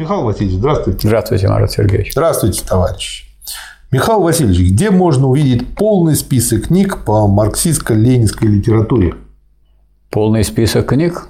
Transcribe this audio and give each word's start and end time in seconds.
Михаил 0.00 0.22
Васильевич, 0.22 0.56
здравствуйте. 0.56 1.08
Здравствуйте, 1.08 1.48
Марат 1.48 1.72
Сергеевич. 1.72 2.12
Здравствуйте, 2.12 2.64
товарищ. 2.66 3.26
Михаил 3.90 4.22
Васильевич, 4.22 4.72
где 4.72 4.90
можно 4.90 5.26
увидеть 5.26 5.74
полный 5.74 6.14
список 6.14 6.68
книг 6.68 7.04
по 7.04 7.28
марксистско-ленинской 7.28 8.48
литературе? 8.48 9.16
Полный 10.08 10.42
список 10.42 10.86
книг? 10.86 11.26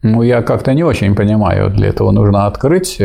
Ну, 0.00 0.22
я 0.22 0.40
как-то 0.40 0.72
не 0.72 0.82
очень 0.82 1.14
понимаю. 1.14 1.68
Для 1.68 1.88
этого 1.88 2.10
нужно 2.10 2.46
открыть. 2.46 2.98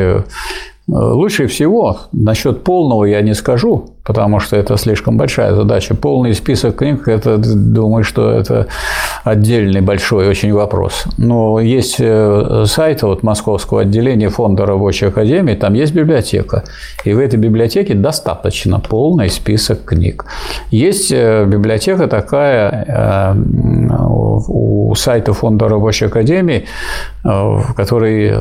Э, 0.91 0.95
лучше 1.13 1.47
всего 1.47 1.97
насчет 2.11 2.63
полного 2.63 3.05
я 3.05 3.21
не 3.21 3.33
скажу, 3.33 3.89
потому 4.03 4.39
что 4.39 4.55
это 4.55 4.77
слишком 4.77 5.17
большая 5.17 5.53
задача. 5.53 5.95
Полный 5.95 6.33
список 6.33 6.77
книг– 6.77 7.07
это, 7.07 7.37
думаю, 7.37 8.03
что 8.03 8.31
это 8.31 8.67
отдельный 9.23 9.81
большой 9.81 10.27
очень 10.27 10.53
вопрос. 10.53 11.03
Но 11.17 11.59
есть 11.59 11.97
э, 11.99 12.63
сайт 12.65 13.03
вот 13.03 13.23
московского 13.23 13.81
отделения 13.81 14.29
Фонда 14.29 14.65
рабочей 14.65 15.07
академии, 15.07 15.53
там 15.53 15.73
есть 15.73 15.93
библиотека. 15.93 16.63
И 17.05 17.13
в 17.13 17.19
этой 17.19 17.37
библиотеке 17.37 17.93
достаточно 17.93 18.79
полный 18.79 19.29
список 19.29 19.85
книг. 19.85 20.25
Есть 20.71 21.11
э, 21.11 21.45
библиотека 21.45 22.07
такая 22.07 23.35
у 24.49 24.95
сайта 24.95 25.33
Фонда 25.33 25.69
рабочей 25.69 26.05
академии, 26.05 26.65
который 27.23 28.33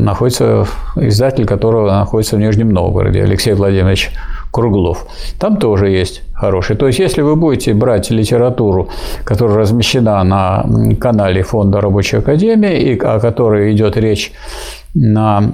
находится, 0.00 0.66
издатель 0.96 1.46
которого 1.46 1.90
находится 1.90 2.36
в 2.36 2.40
Нижнем 2.40 2.70
Новгороде, 2.70 3.22
Алексей 3.22 3.54
Владимирович 3.54 4.10
Круглов. 4.50 5.06
Там 5.38 5.56
тоже 5.56 5.88
есть 5.88 6.22
хороший. 6.34 6.76
То 6.76 6.86
есть, 6.86 6.98
если 6.98 7.22
вы 7.22 7.36
будете 7.36 7.72
брать 7.72 8.10
литературу, 8.10 8.88
которая 9.24 9.58
размещена 9.58 10.22
на 10.24 10.66
канале 11.00 11.42
Фонда 11.42 11.80
рабочей 11.80 12.18
академии, 12.18 12.76
и 12.78 12.98
о 12.98 13.20
которой 13.20 13.72
идет 13.72 13.96
речь 13.96 14.32
на 14.94 15.52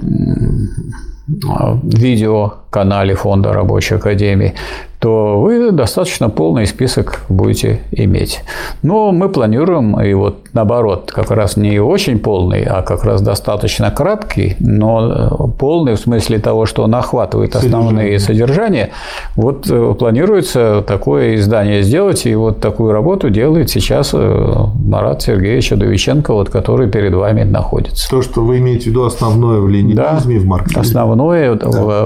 видеоканале 1.83 3.13
Фонда 3.15 3.53
рабочей 3.53 3.95
академии, 3.95 4.53
то 4.99 5.39
вы 5.39 5.71
достаточно 5.71 6.29
полный 6.29 6.65
список 6.65 7.21
будете 7.29 7.79
иметь. 7.91 8.41
Но 8.83 9.13
мы 9.13 9.29
планируем, 9.29 9.99
и 9.99 10.13
вот 10.13 10.39
наоборот, 10.53 11.11
как 11.13 11.31
раз 11.31 11.55
не 11.55 11.79
очень 11.79 12.19
полный, 12.19 12.63
а 12.63 12.81
как 12.81 13.05
раз 13.05 13.21
достаточно 13.21 13.91
краткий, 13.91 14.57
но 14.59 15.53
полный 15.57 15.95
в 15.95 15.99
смысле 15.99 16.39
того, 16.39 16.65
что 16.65 16.83
он 16.83 16.95
охватывает 16.95 17.55
основные 17.55 18.19
содержания. 18.19 18.89
Вот 19.37 19.67
э, 19.69 19.95
планируется 19.97 20.83
такое 20.85 21.35
издание 21.35 21.81
сделать, 21.81 22.25
и 22.25 22.35
вот 22.35 22.59
такую 22.59 22.91
работу 22.91 23.29
делает 23.29 23.69
сейчас 23.69 24.11
э, 24.13 24.53
Марат 24.83 25.21
Сергеевич 25.21 25.71
Удовиченко, 25.71 26.33
вот, 26.33 26.49
который 26.49 26.89
перед 26.89 27.13
вами 27.13 27.43
находится. 27.43 28.09
То, 28.09 28.21
что 28.21 28.41
вы 28.41 28.57
имеете 28.57 28.85
в 28.85 28.87
виду 28.87 29.05
основное 29.05 29.61
в 29.61 29.69
ленинизме, 29.69 29.95
да, 29.95 30.19
в 30.19 30.45
марксизме. 30.45 30.81
Основное, 30.81 31.55
да. 31.55 32.05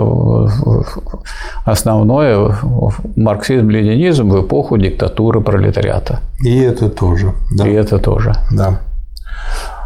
основное 1.66 2.56
марксизм-ленинизм 3.16 4.30
в 4.30 4.46
эпоху 4.46 4.78
диктатуры 4.78 5.42
пролетариата. 5.42 6.20
И 6.44 6.58
это 6.60 6.90
тоже. 6.90 7.34
Да. 7.52 7.68
И 7.68 7.74
это 7.74 8.00
тоже. 8.00 8.34
Да. 8.52 8.82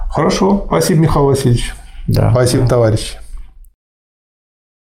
Хорошо. 0.09 0.63
Спасибо, 0.67 1.01
Михаил 1.01 1.25
Васильевич. 1.25 1.75
Да. 2.07 2.31
Спасибо, 2.31 2.63
да. 2.63 2.69
товарищ. 2.69 3.17